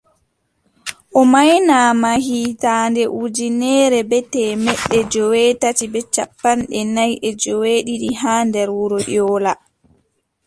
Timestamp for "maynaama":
1.33-2.11